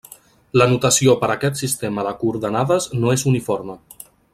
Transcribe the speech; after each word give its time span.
La 0.61 0.65
notació 0.71 1.15
per 1.25 1.29
aquest 1.35 1.61
sistema 1.61 2.07
de 2.09 2.17
coordenades 2.25 2.91
no 3.05 3.17
és 3.19 3.31
uniforme. 3.35 3.81